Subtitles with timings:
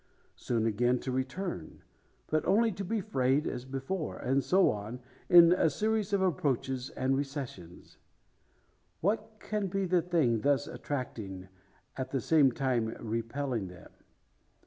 [0.35, 1.83] Soon again to return;
[2.25, 4.17] but only to be frayed as before.
[4.17, 7.99] And so on, in a series of approaches, and recessions.
[9.01, 11.49] What can be the thing thus attracting,
[11.97, 13.91] at the same time repelling them?